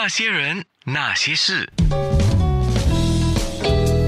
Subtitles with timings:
[0.00, 1.68] 那些人，那些事，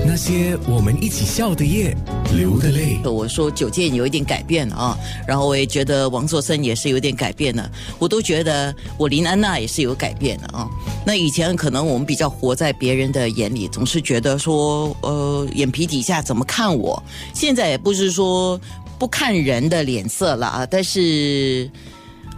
[0.06, 1.96] 那些我们一起笑的夜，
[2.32, 2.96] 流的泪。
[3.02, 7.68] 我说九剑有一点改变了啊，然后我也觉得王作森也是有点改变了，
[7.98, 10.70] 我都觉得我林安娜也是有改变的啊。
[11.04, 17.02] 那以前可能我们比较活在别人的眼里，总是觉得说，呃，眼皮底下怎么看我？
[17.34, 18.60] 现在也不是说
[18.96, 21.68] 不看人的脸色了啊，但是。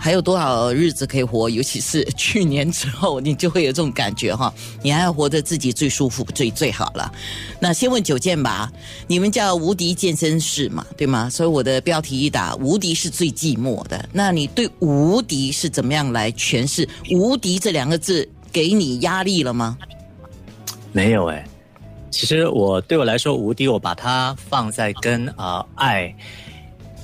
[0.02, 1.48] 还有多少日子可以活？
[1.48, 4.52] 尤其是 去年之后，你就会有这种感觉哈。
[4.82, 7.12] 你还要活得自己最舒服、最最好了。
[7.60, 8.68] 那先问九剑吧，
[9.06, 11.30] 你们叫无敌健身室嘛，对吗？
[11.30, 14.08] 所以我的标题一打，无敌是最寂寞的。
[14.12, 16.88] 那你对无敌是怎么样来诠释？
[17.12, 19.78] 无敌这两个字给你压力了吗？
[20.90, 21.46] 没有哎，
[22.10, 26.12] 其实我对我来说，无敌我把它放在跟啊爱，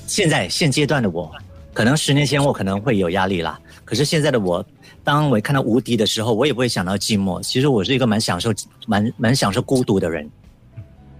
[0.08, 1.32] 现在现阶段的我。
[1.78, 4.66] 可能十年前我可能会有压力啦，可是现在的我，
[5.04, 7.40] 当我看到无敌的时候，我也不会想到寂寞。
[7.40, 8.52] 其实我是一个蛮享受、
[8.88, 10.28] 蛮蛮享受孤独的人，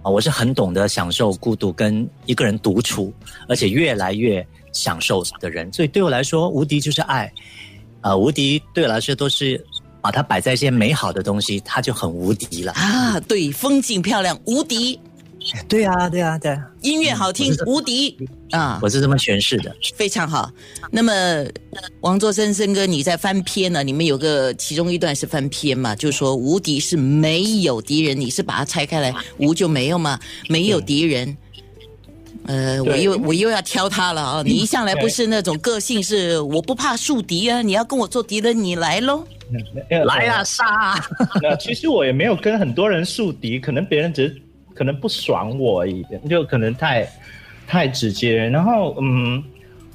[0.01, 3.13] 啊，我是很懂得享受孤独跟一个人独处，
[3.47, 5.71] 而且越来越享受的人。
[5.71, 7.31] 所以对我来说，无敌就是爱，
[8.01, 9.65] 啊，无敌对我来说都是
[10.01, 13.17] 把它摆在一些美好的东西，它就很无敌了啊。
[13.21, 14.99] 对，风景漂亮，无敌。
[15.67, 18.17] 对啊，对啊，对啊，音乐好听，无敌
[18.51, 18.79] 啊！
[18.81, 20.51] 我是这么诠释的，非常好。
[20.91, 21.11] 那么，
[22.01, 23.81] 王作森森哥，你在翻篇呢？
[23.81, 25.95] 你们有个其中一段是翻篇嘛？
[25.95, 30.19] 就是说无敌是没有敌人，你是把它拆开来，无就没有嘛？
[30.49, 31.37] 没有敌人。
[32.45, 34.43] 呃，我又我又要挑他了啊！
[34.43, 37.61] 你一向来不是那种个性，是我不怕树敌啊！
[37.61, 39.23] 你要跟我做敌人，你来喽，
[40.05, 40.65] 来啊，杀！
[41.41, 44.41] 那其实我也没有跟很多人树敌，可能别人只是。
[44.79, 47.05] 可能不爽我而已，就可能太
[47.67, 48.47] 太直接。
[48.47, 49.43] 然后，嗯，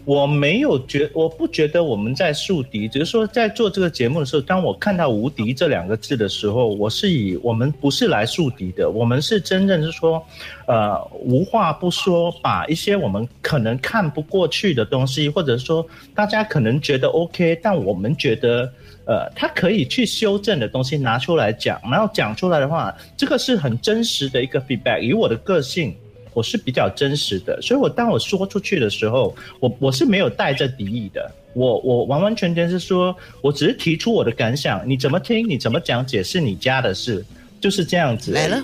[0.05, 10.23] 我没有觉，我不觉得我们在树敌，只是说在做这个节目的时候，当我看到“无敌”这两个字的时候，我是以我们不是来树敌的，我们是真正是说，
[10.67, 18.71] 呃，无话不说，把一些我们可能看不过去的东西，或者说大家可能觉得 OK，但我们觉得。
[19.07, 25.01] 呃，他可以去修正的东西拿出来讲，然后讲出来的话，这个是很真实的一个 feedback。
[25.01, 25.95] 以我的个性，
[26.35, 37.25] 我是比较真实的，所以我当我说出去的时候，我我是没有带着敌意的，我我完完全全是说，我只是提出我的感想，你怎么听，你怎么讲解是你家的事，
[37.61, 38.33] 就是这样子。
[38.33, 38.63] 来了，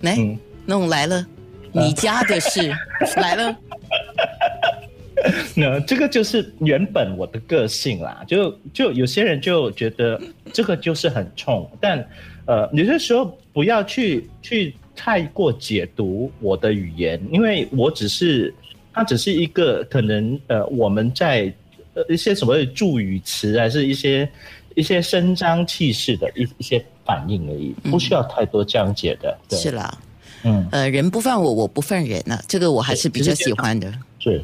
[0.00, 0.18] 来，
[0.66, 1.24] 那我来了，
[1.72, 2.72] 你家的事
[3.16, 3.56] 来了。
[5.56, 10.20] 那这个就是原本我的个性啦，就就有些人就觉得
[10.52, 12.06] 这个就是很冲，但
[12.44, 18.52] 呃有些时候不要去去太过解读我的语言，因为我只是
[18.92, 21.52] 它只是一个可能呃我们在
[21.94, 24.28] 呃一些所谓的助语词，还是一些
[24.74, 29.38] 一些声张气势的一一些反应而已，不需要太多讲解的。
[29.50, 29.96] 是啦，
[30.42, 33.92] 嗯呃人不犯我，我不犯人啊，这个我还是比较喜欢的。
[34.18, 34.42] 是。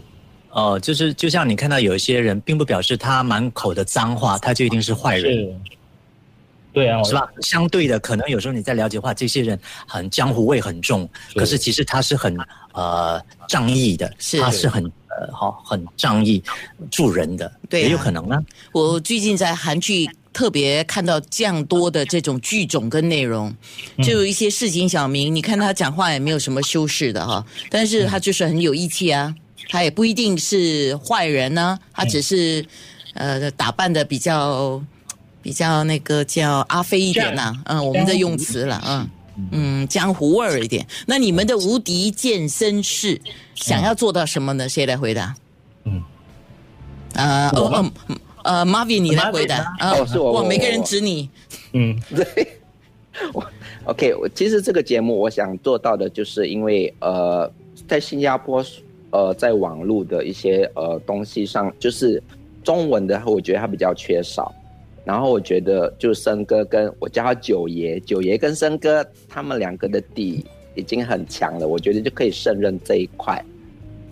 [0.54, 5.58] 哦，就是就像你看到有一些人，并不表示他满口的脏话，他就一定是坏人，
[6.72, 7.28] 对啊，是吧？
[7.42, 12.36] 相对的，可能有时候你在了解的话，这些人很江湖味很重，可是其实他是很
[12.72, 16.42] 呃仗义的，是他是很呃好很仗义
[16.90, 18.42] 助人的，对，也有可能呢。
[18.72, 23.54] 我最近在韩剧特别看到这样多的这种剧种跟内容，
[24.02, 29.34] 就有一些市井小民，你看他讲话也没有什么修饰的哈，但是他就是很有义气啊。
[29.68, 32.66] 他也不一定是坏人呢，他只是，
[33.14, 34.82] 呃，打扮的比较
[35.42, 39.08] 比较那个叫阿飞一点呐，嗯，我们在用词了，嗯
[39.50, 40.86] 嗯，江湖味儿一点。
[41.06, 43.20] 那你们的无敌健身室
[43.54, 44.68] 想要做到什么呢？
[44.68, 45.34] 谁来回答？
[45.84, 46.02] 嗯，
[47.14, 47.92] 呃，哦哦，
[48.44, 51.28] 呃，Marvin，你来回答啊，我每个人指你。
[51.72, 52.48] 嗯， 对，
[53.32, 53.44] 我
[53.84, 57.50] OK，我其实这个节目我想做到的就是因为呃，
[57.88, 58.64] 在新加坡。
[59.14, 62.22] 呃，在网络的一些呃东西上，就是
[62.64, 64.50] 中文的，我觉得它比较缺少。
[65.04, 70.44] 然后我觉得，就森哥跟我叫他九爷，九爷跟森哥他们两个的底
[70.74, 73.44] 已经很强了，我觉得就可以胜任这一块。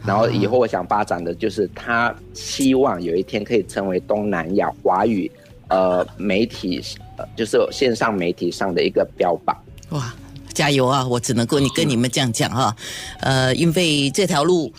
[0.05, 5.31] 然后以后我想发展的就是他希望有一天可以成为东南亚华语
[5.69, 6.83] 呃媒体，
[7.17, 9.57] 呃就是线上媒体上的一个标榜。
[9.91, 10.15] 哇！
[10.53, 11.07] 加油啊！
[11.07, 12.75] 我只能够你跟你们这样讲哈，
[13.21, 14.71] 呃，因为这条路，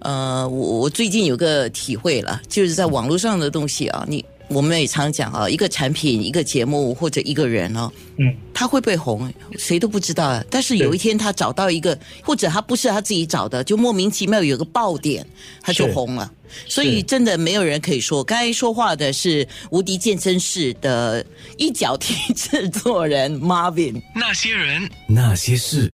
[0.00, 10.44] 呃，我我最近有个体会了，就是在网络上的东西啊，你我们也常讲啊，一个产品、一个节目或者一个人哦，嗯，他会不会红，谁都不知道啊。
[10.50, 15.26] 但是有一天他找到一个，或者他不是他自己找的，就莫名其妙有个爆点，
[15.62, 16.30] 他就红了。
[16.66, 21.24] 所以真的没有人可以说，刚才说话的是无敌健身室的
[21.56, 24.00] 一脚踢制作人 Marvin。
[24.14, 25.90] 那些人，那些事。